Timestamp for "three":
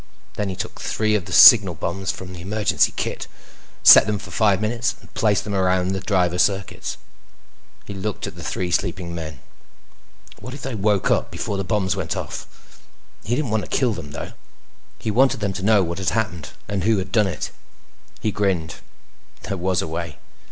0.81-1.13, 8.41-8.71